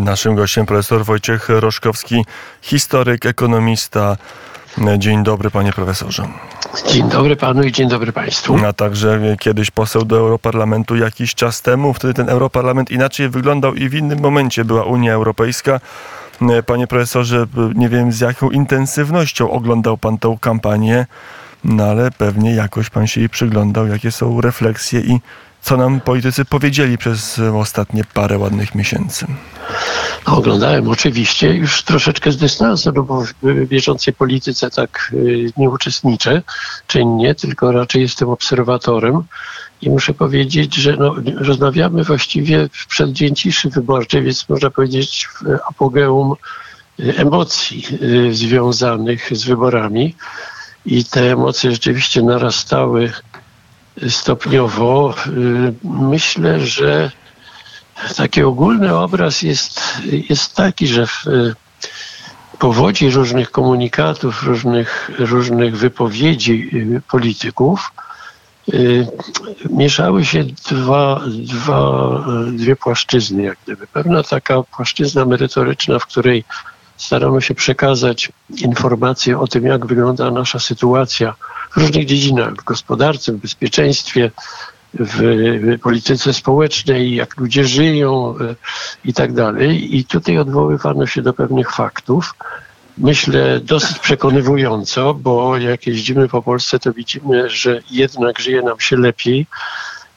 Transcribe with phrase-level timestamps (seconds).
[0.00, 2.24] Naszym gościem profesor Wojciech Roszkowski,
[2.62, 4.16] historyk, ekonomista.
[4.98, 6.28] Dzień dobry, panie profesorze.
[6.86, 8.56] Dzień dobry panu i dzień dobry państwu.
[8.66, 11.94] A także kiedyś poseł do Europarlamentu jakiś czas temu.
[11.94, 15.80] Wtedy ten Europarlament inaczej wyglądał i w innym momencie była Unia Europejska.
[16.66, 21.06] Panie profesorze, nie wiem z jaką intensywnością oglądał pan tę kampanię,
[21.64, 25.20] no ale pewnie jakoś pan się jej przyglądał, jakie są refleksje i
[25.62, 29.26] co nam politycy powiedzieli przez ostatnie parę ładnych miesięcy.
[30.26, 35.70] No, oglądałem oczywiście już troszeczkę z dystansu, no bo w bieżącej polityce tak y, nie
[35.70, 36.42] uczestniczę
[36.86, 39.22] czynnie, tylko raczej jestem obserwatorem.
[39.82, 45.46] I muszę powiedzieć, że no, rozmawiamy właściwie w przeddzień ciszy wyborczej, więc można powiedzieć w
[45.68, 46.34] apogeum
[47.00, 47.86] y, emocji
[48.30, 50.16] związanych z wyborami.
[50.86, 53.12] I te emocje rzeczywiście narastały
[54.08, 55.14] stopniowo.
[55.84, 57.10] Myślę, że
[58.16, 59.80] taki ogólny obraz jest,
[60.28, 61.24] jest taki, że w
[62.58, 66.70] powodzi różnych komunikatów, różnych, różnych wypowiedzi
[67.10, 67.92] polityków
[69.70, 72.10] mieszały się dwa, dwa,
[72.52, 73.86] dwie płaszczyzny, jak gdyby.
[73.86, 76.44] Pewna taka płaszczyzna merytoryczna, w której
[76.96, 81.34] starano się przekazać informacje o tym, jak wygląda nasza sytuacja
[81.72, 84.30] w różnych dziedzinach, w gospodarce, w bezpieczeństwie,
[84.94, 85.22] w
[85.82, 88.54] polityce społecznej, jak ludzie żyją e,
[89.04, 89.96] i tak dalej.
[89.96, 92.34] I tutaj odwoływano się do pewnych faktów.
[92.98, 98.96] Myślę dosyć przekonywująco, bo jak jeździmy po Polsce, to widzimy, że jednak żyje nam się
[98.96, 99.46] lepiej.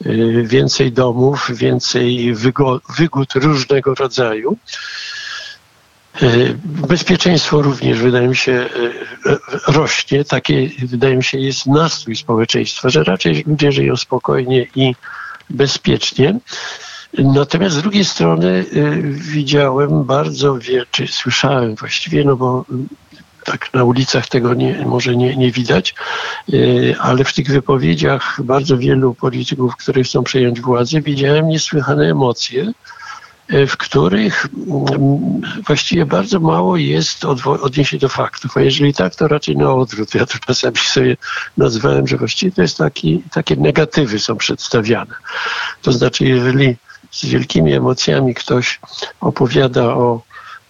[0.06, 0.12] E,
[0.44, 2.36] więcej domów, więcej
[2.98, 4.58] wygód różnego rodzaju.
[6.22, 6.28] E,
[6.64, 10.26] bezpieczeństwo również, wydaje mi się, e, e, rośnie.
[10.26, 14.96] Takie, wydaje mi się, jest nastrój społeczeństwa, że raczej ludzie żyją spokojnie i
[15.50, 16.40] bezpiecznie.
[17.18, 18.66] Natomiast z drugiej strony
[19.12, 22.66] widziałem bardzo wiele, czy słyszałem właściwie, no bo
[23.44, 25.96] tak na ulicach tego nie, może nie, nie widać,
[27.00, 32.74] ale w tych wypowiedziach bardzo wielu polityków, którzy chcą przejąć władzę, widziałem niesłychane emocje
[33.50, 39.58] w których mm, właściwie bardzo mało jest odniesień do faktów, a jeżeli tak, to raczej
[39.58, 40.16] na odwrót.
[40.16, 41.18] Ja to czasami sobie
[41.58, 45.16] nazwałem, że właściwie to jest taki, takie negatywy są przedstawiane.
[45.82, 46.76] To znaczy, jeżeli
[47.12, 48.80] z wielkimi emocjami ktoś
[49.22, 50.22] opowiada o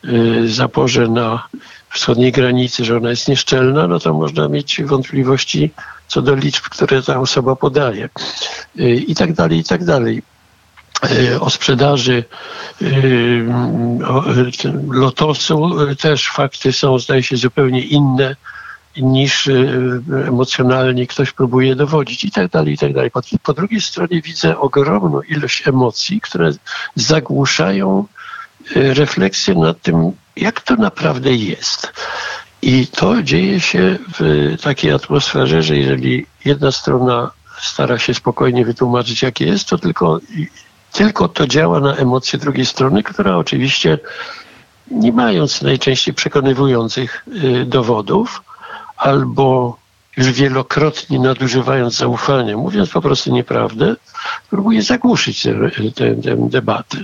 [0.06, 1.48] y, zaporze na
[1.94, 5.72] wschodniej granicy, że ona jest nieszczelna, no to można mieć wątpliwości
[6.08, 8.10] co do liczb, które ta osoba podaje.
[8.80, 10.22] Y, I tak dalej, i tak dalej.
[11.04, 12.24] E, o sprzedaży
[12.82, 12.86] e,
[14.90, 18.36] lotosu też fakty są, zdaje się, zupełnie inne
[18.98, 19.52] niż e,
[20.28, 23.12] emocjonalnie ktoś próbuje dowodzić i tak dalej, i tak dalej.
[23.12, 26.52] Po, po drugiej stronie widzę ogromną ilość emocji, które
[26.96, 28.06] zagłuszają
[28.76, 31.94] refleksję nad tym, jak to naprawdę jest.
[32.62, 37.32] I to dzieje się w takiej atmosferze, że jeżeli jedna strona
[37.62, 40.20] stara się spokojnie wytłumaczyć, jakie jest, to tylko
[40.98, 44.00] tylko to działa na emocje drugiej strony, która oczywiście
[44.92, 48.42] nie mając najczęściej przekonywujących y, dowodów,
[48.98, 49.78] albo
[50.18, 53.96] już wielokrotnie nadużywając zaufania, mówiąc po prostu nieprawdę,
[54.50, 55.44] próbuje zagłuszyć
[55.96, 56.98] tę debatę.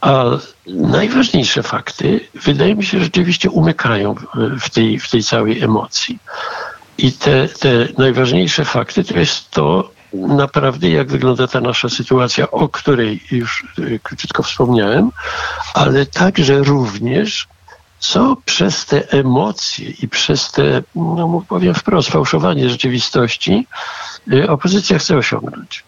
[0.00, 0.24] A
[0.66, 4.14] najważniejsze fakty, wydaje mi się, rzeczywiście umykają
[4.60, 6.18] w tej, w tej całej emocji.
[6.98, 12.68] I te, te najważniejsze fakty to jest to, naprawdę, jak wygląda ta nasza sytuacja, o
[12.68, 15.10] której już y, króciutko wspomniałem,
[15.74, 17.48] ale także również
[17.98, 23.66] co przez te emocje i przez te, no powiem wprost, fałszowanie rzeczywistości
[24.32, 25.84] y, opozycja chce osiągnąć.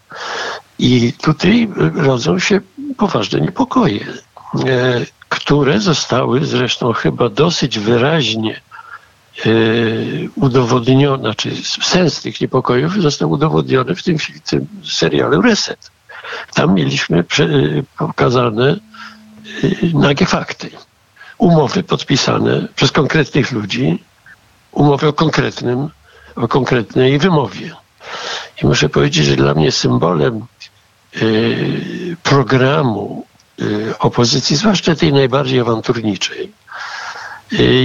[0.79, 2.61] I tutaj rodzą się
[2.97, 8.61] poważne niepokoje, y, które zostały zresztą chyba dosyć wyraźnie
[10.35, 14.17] udowodniona, czy sens tych niepokojów został udowodniony w tym,
[14.49, 15.91] tym serialu Reset.
[16.53, 17.23] Tam mieliśmy
[17.97, 18.77] pokazane e,
[19.93, 20.69] nagie fakty.
[21.37, 24.03] Umowy podpisane przez konkretnych ludzi,
[24.71, 25.89] umowy o konkretnym,
[26.35, 27.75] o konkretnej wymowie.
[28.63, 30.45] I muszę powiedzieć, że dla mnie symbolem
[31.15, 31.19] e,
[32.23, 33.25] programu
[33.99, 36.51] opozycji, zwłaszcza tej najbardziej awanturniczej,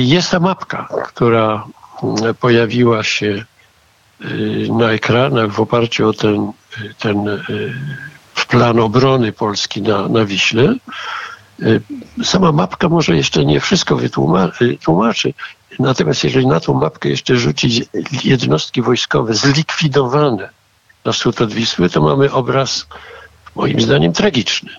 [0.03, 1.64] jest ta mapka, która
[2.03, 3.44] mm, pojawiła się
[4.25, 6.53] y, na ekranach w oparciu o ten,
[6.99, 7.43] ten y,
[8.53, 10.75] plan obrony Polski na, na Wiśle.
[12.25, 15.35] Sama mapka może jeszcze nie wszystko wytłumaczy,
[15.79, 17.85] natomiast jeżeli na tą mapkę jeszcze rzucić
[18.25, 20.49] jednostki wojskowe zlikwidowane
[21.05, 22.87] na wschód od Wisły, to mamy obraz
[23.56, 24.70] moim zdaniem tragiczny.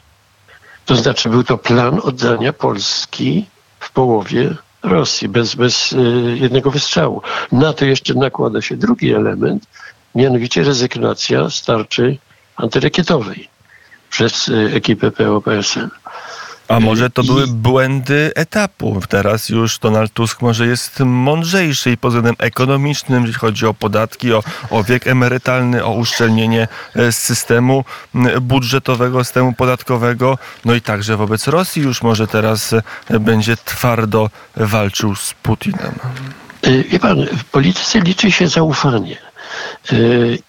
[0.86, 3.46] To znaczy był to plan oddania Polski
[3.80, 5.98] w połowie Rosji, bez, bez y,
[6.42, 7.22] jednego wystrzału.
[7.52, 9.68] Na to jeszcze nakłada się drugi element,
[10.16, 12.18] mianowicie rezygnacja z tarczy
[12.56, 13.48] antyrakietowej
[14.10, 15.90] przez y, ekipę PO-PSL.
[16.68, 19.02] A może to I- były błędy etapu?
[19.10, 24.34] Teraz już Donald Tusk może jest mądrzejszy i pod względem ekonomicznym, jeśli chodzi o podatki,
[24.34, 27.86] o, o wiek emerytalny, o uszczelnienie e, systemu
[28.42, 30.38] budżetowego, systemu podatkowego.
[30.66, 35.96] No i także wobec Rosji już może teraz e, będzie twardo walczył z Putinem.
[36.68, 39.18] Y, Wie pan, w polityce liczy się zaufanie.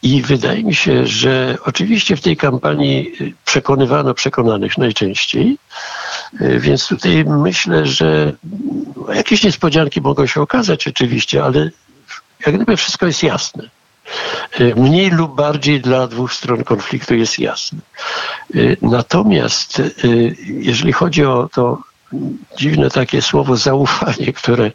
[0.02, 3.12] I wydaje mi się, że oczywiście w tej kampanii
[3.44, 5.58] przekonywano przekonanych najczęściej,
[6.40, 8.32] więc tutaj myślę, że
[9.14, 11.70] jakieś niespodzianki mogą się okazać oczywiście, ale
[12.46, 13.68] jak gdyby wszystko jest jasne.
[14.60, 17.78] Y, Mniej lub bardziej dla dwóch stron konfliktu jest jasne.
[18.54, 19.82] Y, Natomiast
[20.46, 21.78] jeżeli chodzi o to
[22.58, 24.72] dziwne takie słowo zaufanie, które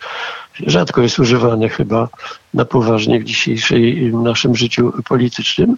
[0.68, 2.08] rzadko jest używane chyba
[2.54, 5.78] na poważnie w dzisiejszym naszym życiu politycznym,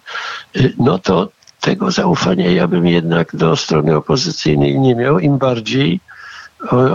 [0.77, 1.29] no to
[1.61, 5.99] tego zaufania ja bym jednak do strony opozycyjnej nie miał, im bardziej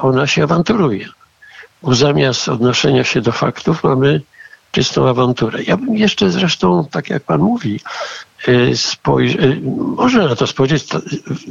[0.02, 1.08] ona się awanturuje.
[1.82, 4.20] Bo zamiast odnoszenia się do faktów mamy
[4.72, 5.62] czystą awanturę.
[5.62, 7.80] Ja bym jeszcze zresztą, tak jak pan mówi,
[8.48, 9.60] y, spojrzy- y,
[9.96, 10.84] można na to spojrzeć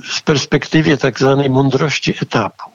[0.10, 2.72] z perspektywie tak zwanej mądrości etapu.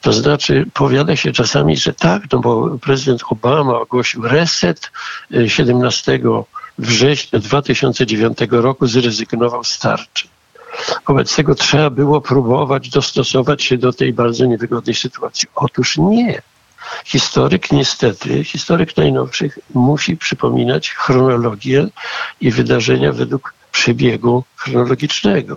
[0.00, 4.90] To znaczy, powiada się czasami, że tak, no bo prezydent Obama ogłosił reset
[5.34, 6.18] y, 17
[6.80, 10.28] września 2009 roku, zrezygnował z tarczy.
[11.08, 15.48] Wobec tego trzeba było próbować dostosować się do tej bardzo niewygodnej sytuacji.
[15.54, 16.42] Otóż nie.
[17.04, 21.88] Historyk niestety, historyk najnowszych musi przypominać chronologię
[22.40, 25.56] i wydarzenia według przebiegu chronologicznego.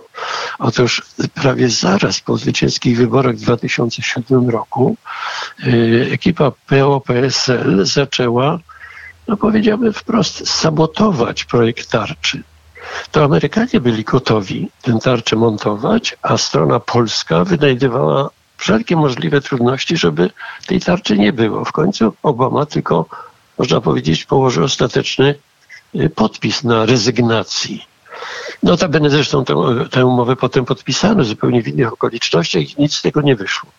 [0.58, 1.02] Otóż
[1.34, 4.96] prawie zaraz po zwycięskich wyborach w 2007 roku
[5.66, 8.58] y, ekipa PO-PSL zaczęła,
[9.28, 12.42] no powiedziałbym wprost, sabotować projekt tarczy.
[13.12, 20.30] To Amerykanie byli gotowi tę tarczę montować, a strona polska wynajdywała wszelkie możliwe trudności, żeby
[20.66, 21.64] tej tarczy nie było.
[21.64, 23.06] W końcu Obama tylko,
[23.58, 25.34] można powiedzieć, położył ostateczny
[25.94, 27.93] y, podpis na rezygnacji.
[28.64, 29.54] Notabene zresztą tę,
[29.90, 33.70] tę umowę potem podpisano zupełnie w innych okolicznościach i nic z tego nie wyszło.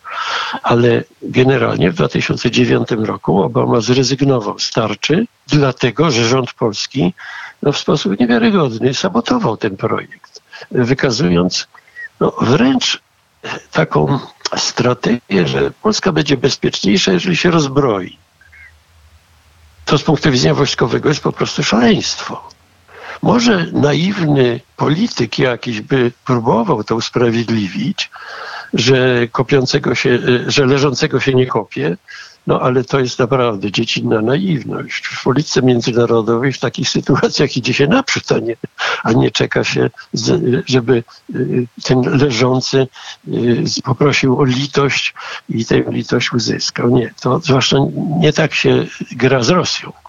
[0.63, 7.13] Ale generalnie w 2009 roku Obama zrezygnował z tarczy, dlatego że rząd polski
[7.61, 10.41] no, w sposób niewiarygodny sabotował ten projekt,
[10.71, 11.67] wykazując
[12.19, 13.01] no, wręcz
[13.71, 14.19] taką
[14.55, 18.17] strategię, że Polska będzie bezpieczniejsza, jeżeli się rozbroi.
[19.85, 22.54] To z punktu widzenia wojskowego jest po prostu szaleństwo.
[23.25, 28.11] Może naiwny polityk jakiś by próbował to usprawiedliwić,
[28.73, 31.97] że kopiącego się, że leżącego się nie kopie,
[32.47, 35.05] no ale to jest naprawdę dziecinna naiwność.
[35.05, 38.55] W polityce międzynarodowej w takich sytuacjach idzie się naprzód, a nie,
[39.03, 39.89] a nie czeka się,
[40.65, 41.03] żeby
[41.35, 42.87] y, ten leżący
[43.27, 45.13] y, poprosił o litość
[45.49, 46.89] i tę litość uzyskał.
[46.89, 47.77] Nie, to zwłaszcza
[48.19, 50.04] nie tak się gra z Rosją.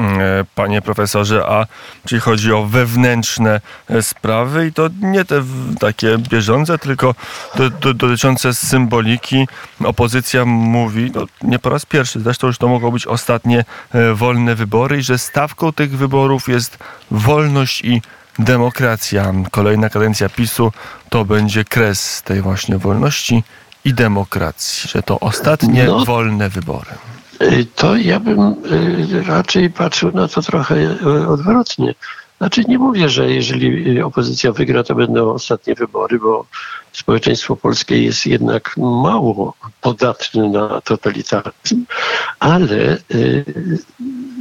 [0.00, 1.66] E, Panie profesorze, a
[2.04, 3.60] jeśli chodzi o wewnętrzne
[3.90, 5.42] e, sprawy i to nie te
[5.80, 7.14] takie bieżące, tylko
[7.56, 9.48] do, do, dotyczące symboliki,
[9.84, 14.54] opozycja mówi, no, nie po raz pierwszy, zresztą już to mogą być ostatnie e, wolne
[14.54, 16.78] wybory i że stawką tych wyborów jest
[17.10, 18.02] wolność i
[18.38, 19.32] demokracja.
[19.50, 20.72] Kolejna kadencja PiSu
[21.08, 23.42] to będzie kres tej właśnie wolności
[23.84, 26.04] i demokracji, że to ostatnie No.
[26.04, 26.90] wolne wybory.
[27.42, 31.94] Y, To ja bym y, raczej patrzył na to trochę y, odwrotnie.
[32.38, 36.46] Znaczy nie mówię, że jeżeli opozycja wygra, to będą ostatnie wybory, bo
[36.92, 41.84] społeczeństwo polskie jest jednak mało podatne na totalitaryzm,
[42.38, 42.98] ale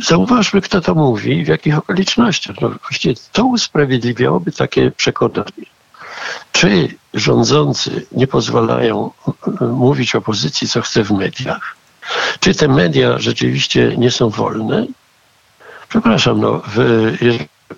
[0.05, 2.55] zauważmy, kto to mówi i w jakich okolicznościach.
[2.61, 5.65] No, właściwie to usprawiedliwiałoby takie przekonanie.
[6.51, 9.11] Czy rządzący nie pozwalają
[9.61, 11.75] mówić opozycji, co chce w mediach?
[12.39, 14.85] Czy te media rzeczywiście nie są wolne?
[15.89, 16.77] Przepraszam, no, w,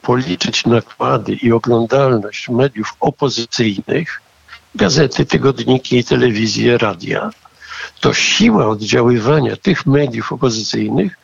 [0.02, 4.22] policzyć nakłady i oglądalność mediów opozycyjnych,
[4.76, 7.30] gazety, tygodniki, telewizje, radia,
[8.00, 11.16] to siła oddziaływania tych mediów opozycyjnych,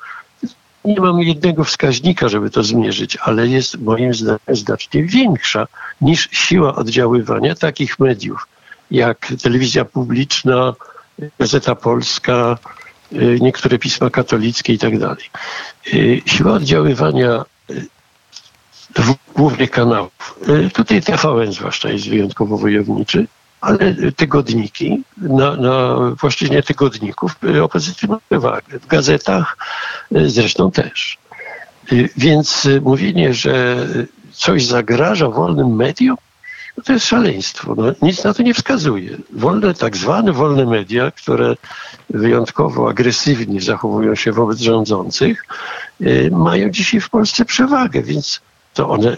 [0.85, 5.67] nie mam jednego wskaźnika, żeby to zmierzyć, ale jest moim zdaniem znacznie większa
[6.01, 8.47] niż siła oddziaływania takich mediów
[8.91, 10.73] jak telewizja publiczna,
[11.39, 12.57] Gazeta Polska,
[13.41, 15.29] niektóre pisma katolickie i tak dalej.
[15.93, 17.85] Y, Siła oddziaływania y,
[18.95, 20.39] dwóch głównych kanałów.
[20.49, 23.27] y, Tutaj TVN zwłaszcza jest wyjątkowo wojowniczy.
[23.61, 28.79] ale tygodniki, na, na płaszczyźnie tygodników opozycja ma przewagę.
[28.79, 29.57] W gazetach
[30.11, 31.17] zresztą też.
[32.17, 33.87] Więc mówienie, że
[34.31, 36.17] coś zagraża wolnym mediom,
[36.81, 37.75] to jest szaleństwo.
[37.77, 39.17] No, nic na to nie wskazuje.
[39.33, 41.55] Wolne, tak zwane wolne media, które
[42.09, 45.45] wyjątkowo agresywnie zachowują się wobec rządzących,
[46.01, 48.41] y, mają dzisiaj w Polsce przewagę, więc
[48.73, 49.17] to one,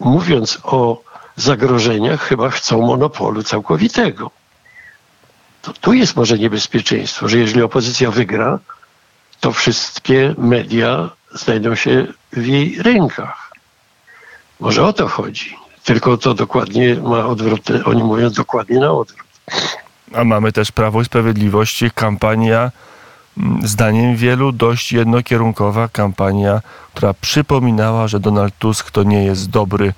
[0.00, 1.02] mówiąc o
[1.36, 4.30] zagrożeniach, chyba chcą monopolu całkowitego.
[5.62, 8.58] To tu jest może niebezpieczeństwo, że jeżeli opozycja wygra,
[9.40, 13.52] to wszystkie media znajdą się w jej rękach.
[14.60, 15.65] Może o to chodzi.
[15.86, 19.26] Tylko to dokładnie ma odwrót, oni mówią dokładnie na odwrót.
[20.14, 22.70] A mamy też Prawo i Sprawiedliwość, kampania
[23.38, 26.60] mm, zdaniem wielu dość jednokierunkowa kampania,
[26.94, 29.92] która przypominała, że Donald Tusk to nie jest dobry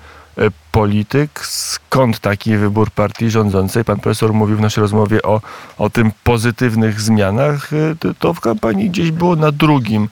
[0.71, 1.39] polityk.
[1.45, 3.85] Skąd taki wybór partii rządzącej?
[3.85, 5.41] Pan profesor mówił w naszej rozmowie o,
[5.77, 7.73] o tym pozytywnych zmianach.
[7.73, 10.09] E, to w kampanii gdzieś było na drugim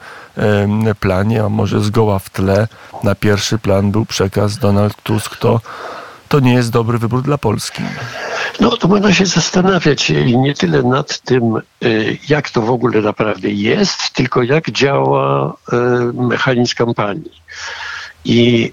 [0.99, 2.67] planie, a może zgoła w tle.
[3.03, 5.37] Na pierwszy plan był przekaz Donald Tusk.
[5.37, 5.61] To,
[6.29, 7.83] to nie jest dobry wybór dla Polski.
[8.59, 11.61] No to można się zastanawiać nie tyle nad tym, e,
[12.29, 15.77] jak to w ogóle naprawdę jest, tylko jak działa e,
[16.13, 17.41] mechanizm kampanii
[18.25, 18.71] i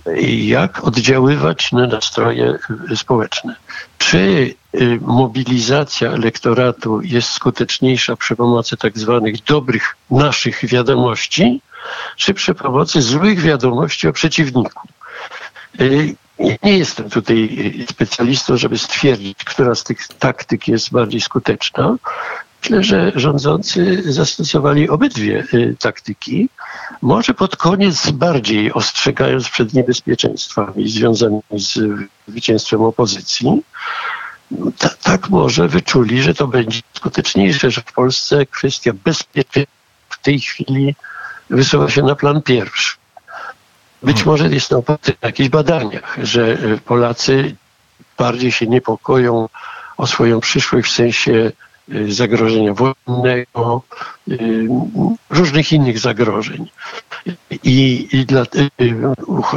[0.49, 2.59] jak oddziaływać na nastroje
[2.95, 3.57] społeczne.
[3.99, 11.61] Czy y, mobilizacja elektoratu jest skuteczniejsza przy pomocy tak zwanych dobrych naszych wiadomości,
[12.17, 14.89] czy przy pomocy złych wiadomości o przeciwniku?
[15.81, 17.49] Y, nie jestem tutaj
[17.91, 21.97] specjalistą, żeby stwierdzić, która z tych taktyk jest bardziej skuteczna.
[22.63, 26.49] Myślę, że rządzący zastosowali obydwie y, taktyki.
[27.03, 31.79] Może pod koniec bardziej ostrzegając przed niebezpieczeństwami związanymi z
[32.29, 33.63] zwycięstwem opozycji.
[35.03, 39.75] tak może wyczuli, że to będzie skuteczniejsze, że w Polsce kwestia bezpieczeństwa
[40.09, 40.95] w tej chwili
[41.51, 42.97] wysuwa się na plan pierwszy.
[44.03, 44.33] Być hmm.
[44.33, 47.57] może jest to oparte na jakichś badaniach, że Polacy
[48.19, 49.49] bardziej się niepokoją
[49.97, 51.53] o swoją przyszłość w sensie
[52.09, 53.83] zagrożenia wojennego,
[54.29, 54.69] y,
[55.31, 56.71] różnych innych zagrożeń.
[57.63, 58.47] I, i dla y,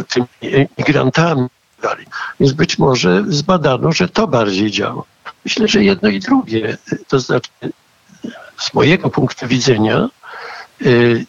[0.07, 1.47] tymi migrantami
[1.81, 2.05] dalej.
[2.39, 5.03] Więc być może zbadano, że to bardziej działa.
[5.45, 7.49] Myślę, że jedno i drugie, to znaczy
[8.57, 10.09] z mojego punktu widzenia,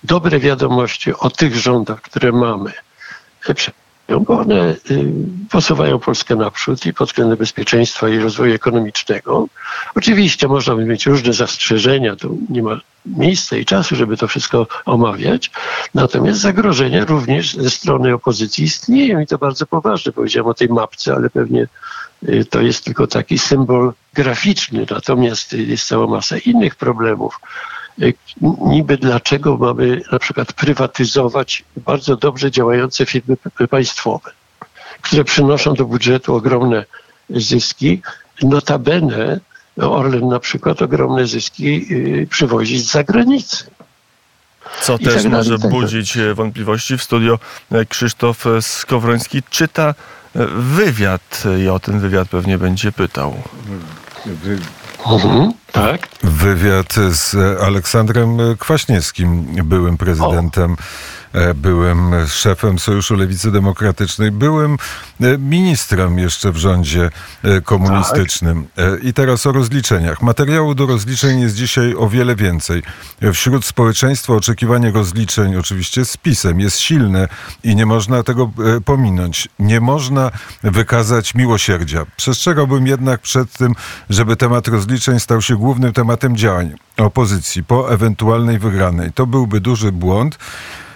[0.05, 2.73] dobre wiadomości o tych rządach, które mamy,
[3.49, 3.55] bo
[4.09, 5.13] one y,
[5.51, 9.49] posuwają Polskę naprzód i pod względem bezpieczeństwa i rozwoju ekonomicznego.
[9.95, 15.51] Oczywiście można mieć różne zastrzeżenia, tu nie ma miejsca i czasu, żeby to wszystko omawiać.
[15.95, 20.13] Natomiast zagrożenia również ze strony opozycji istnieją i to bardzo poważne.
[20.13, 21.67] Powiedziałem o tej mapce, ale pewnie
[22.29, 27.41] y, to jest tylko taki symbol graficzny, natomiast jest cała masa innych problemów
[28.61, 33.37] niby dlaczego mamy na przykład prywatyzować bardzo dobrze działające firmy
[33.71, 34.31] państwowe,
[35.03, 36.85] które przynoszą do budżetu ogromne
[37.31, 38.03] zyski.
[38.43, 39.41] Notabene
[39.77, 43.65] Orlen na przykład ogromne zyski y, przywozi z zagranicy.
[44.81, 46.99] Co I też tak może tak budzić e, wątpliwości.
[46.99, 47.39] W studio
[47.89, 49.95] Krzysztof Skowroński czyta
[50.57, 53.43] wywiad i o ten wywiad pewnie będzie pytał.
[55.07, 56.09] Mhm, tak.
[56.23, 60.77] Wywiad z Aleksandrem Kwaśniewskim, byłym prezydentem o
[61.55, 64.77] byłem szefem Sojuszu Lewicy Demokratycznej, byłem
[65.21, 67.11] e, ministrem jeszcze w rządzie
[67.43, 68.67] e, komunistycznym.
[69.03, 70.23] I teraz o rozliczeniach.
[70.23, 72.83] Materiału do rozliczeń jest dzisiaj o wiele więcej.
[73.33, 77.29] Wśród społeczeństwa oczekiwanie rozliczeń, oczywiście z pisem, jest silne
[77.65, 78.51] i nie można tego
[78.85, 79.49] pominąć.
[79.59, 80.31] Nie można
[80.63, 82.07] wykazać miłosierdzia.
[82.17, 83.75] Przestrzegałbym jednak przed tym,
[84.11, 89.13] żeby temat rozliczeń stał się głównym tematem działań opozycji po ewentualnej wygranej.
[89.13, 90.39] To byłby duży błąd.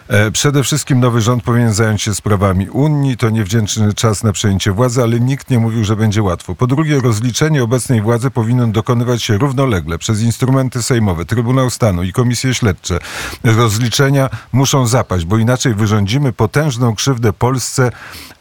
[0.09, 3.17] E, przede wszystkim nowy rząd powinien zająć się sprawami Unii.
[3.17, 6.55] To niewdzięczny czas na przejęcie władzy, ale nikt nie mówił, że będzie łatwo.
[6.55, 12.13] Po drugie, rozliczenie obecnej władzy powinno dokonywać się równolegle przez instrumenty sejmowe, Trybunał Stanu i
[12.13, 12.99] komisje śledcze.
[13.45, 17.91] Rozliczenia muszą zapaść, bo inaczej wyrządzimy potężną krzywdę Polsce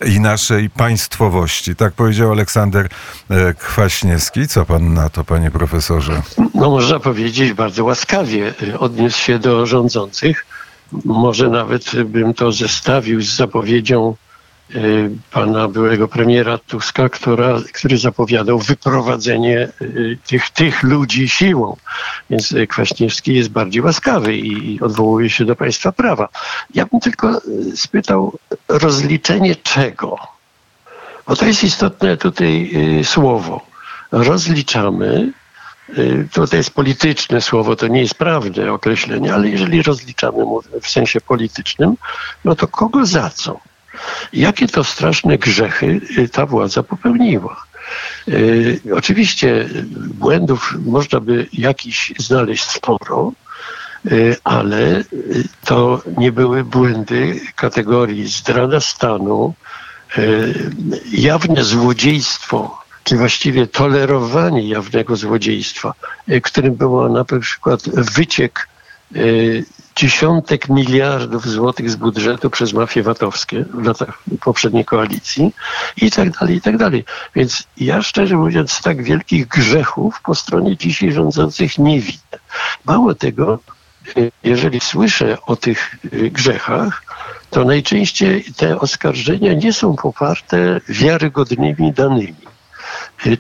[0.05, 1.75] i naszej państwowości.
[1.75, 2.89] Tak powiedział Aleksander
[3.29, 4.47] e, Kwaśniewski.
[4.47, 6.21] Co pan na to, panie profesorze?
[6.55, 10.45] No można powiedzieć bardzo łaskawie odniósł się do rządzących
[11.05, 14.15] może nawet bym to zestawił z zapowiedzią
[14.75, 21.75] y, pana byłego premiera Tuska, która, który zapowiadał wyprowadzenie y, tych, tych ludzi siłą.
[22.29, 26.29] Więc Kwaśniewski jest bardziej łaskawy i odwołuje się do państwa prawa.
[26.73, 27.41] Ja bym tylko
[27.75, 30.17] spytał, rozliczenie czego?
[31.27, 32.71] Bo to jest istotne tutaj
[33.03, 33.61] słowo.
[34.11, 35.33] rozliczamy,
[36.31, 40.37] to, to jest polityczne słowo, to nie jest prawne określenie, ale jeżeli rozliczamy
[40.81, 41.95] w sensie politycznym,
[42.45, 43.59] no to kogo za co?
[44.33, 47.65] Jakie to straszne grzechy y, ta władza popełniła?
[48.27, 49.69] Y, Oczywiście
[50.13, 53.31] błędów można by jakiś znaleźć sporo,
[54.11, 55.03] y, ale y,
[55.65, 59.53] to nie były błędy kategorii zdrada stanu,
[60.17, 60.71] y,
[61.11, 62.80] jawne złodziejstwo,
[63.11, 65.93] czy właściwie tolerowanie jawnego złodziejstwa,
[66.29, 68.67] y, którym było na przykład wyciek
[69.15, 69.65] y,
[69.95, 75.53] dziesiątek miliardów złotych z budżetu przez mafie VAT-owskie w latach poprzedniej koalicji
[75.97, 77.05] i tak dalej, i tak dalej.
[77.35, 82.37] Więc ja szczerze mówiąc tak wielkich grzechów po stronie dzisiaj rządzących nie widzę.
[82.85, 83.59] Mało tego,
[84.17, 87.03] y, jeżeli słyszę o tych grzechach,
[87.49, 92.50] to najczęściej te oskarżenia nie są poparte wiarygodnymi danymi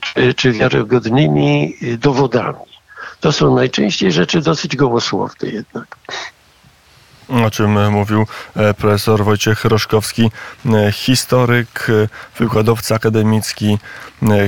[0.01, 2.71] czy, czy wiarygodnymi y, dowodami.
[3.19, 5.97] To są najczęściej rzeczy dosyć gołosłowne jednak.
[7.45, 10.31] O czym e, mówił e, profesor Wojciech Roszkowski,
[10.65, 11.87] e, historyk,
[12.39, 13.77] wykładowca akademicki,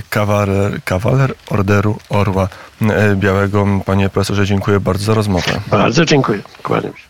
[0.09, 2.47] kawaler, kawaler Orderu Orła
[3.15, 3.65] Białego.
[3.85, 5.61] Panie profesorze, dziękuję bardzo za rozmowę.
[5.67, 6.39] Bardzo dziękuję.
[6.63, 7.01] Kłaniam się.